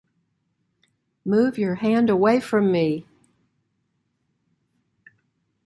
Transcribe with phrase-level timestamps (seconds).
[1.23, 3.05] Move your hand away from me!